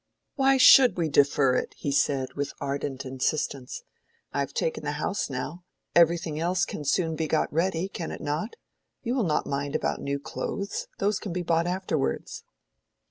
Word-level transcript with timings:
"Why 0.33 0.57
should 0.57 0.97
we 0.97 1.09
defer 1.09 1.53
it?" 1.55 1.75
he 1.77 1.91
said, 1.91 2.33
with 2.33 2.53
ardent 2.59 3.05
insistence. 3.05 3.83
"I 4.33 4.39
have 4.39 4.51
taken 4.51 4.83
the 4.83 4.93
house 4.93 5.29
now: 5.29 5.63
everything 5.95 6.39
else 6.39 6.65
can 6.65 6.85
soon 6.85 7.15
be 7.15 7.27
got 7.27 7.53
ready—can 7.53 8.09
it 8.09 8.19
not? 8.21 8.55
You 9.03 9.13
will 9.13 9.21
not 9.27 9.45
mind 9.45 9.75
about 9.75 10.01
new 10.01 10.19
clothes. 10.19 10.87
Those 10.97 11.19
can 11.19 11.33
be 11.33 11.43
bought 11.43 11.67
afterwards." 11.67 12.43